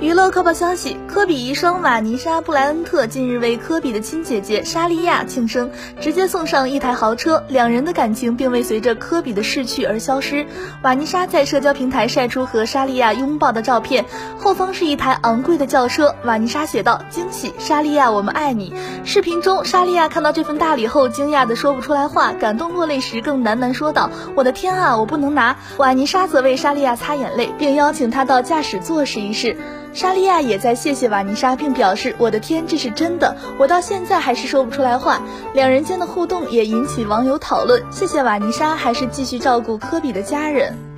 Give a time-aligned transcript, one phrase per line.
[0.00, 7.42] 娱乐快报消息：科比遗孀瓦妮莎·布莱恩特近日为科比的亲姐姐莎莉亚庆生，直接送上一台豪车。
[7.48, 10.44] 两人的感情并未随着科比的逝去而消失。
[10.82, 14.04] 瓦妮莎在社交平台晒出和莎莉亚拥抱的照片，
[14.36, 16.14] 后方是一台昂贵的轿车。
[16.24, 18.74] 瓦妮莎写道：“惊喜，莎莉亚，我们爱你。”
[19.04, 29.43] 视频中，莎莉亚看到这份大礼后，惊讶的说不出来话，感动落泪时更喃喃说道：“我的天啊，我不能拿。”瓦妮莎则为莎莉亚擦眼泪，并邀请她到驾驶座试一试。
[29.92, 35.20] 莎莉亚也在谢谢瓦妮莎，并表示：“我的天，这是真的，我到现在还是说不出来话。”
[35.54, 37.82] 两人间的互动也引起网友讨论。
[37.90, 40.93] 谢谢瓦妮莎，还是继续照顾科比的家人。